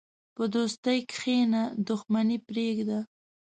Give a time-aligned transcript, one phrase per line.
[0.35, 2.99] په دوستۍ کښېنه، دښمني پرېږده.